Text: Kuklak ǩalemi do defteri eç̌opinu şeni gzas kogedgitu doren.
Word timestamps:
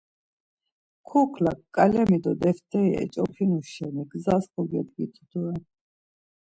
Kuklak 1.07 1.59
ǩalemi 1.75 2.17
do 2.23 2.31
defteri 2.41 2.91
eç̌opinu 3.01 3.59
şeni 3.71 4.03
gzas 4.11 4.43
kogedgitu 4.53 5.23
doren. 5.31 5.63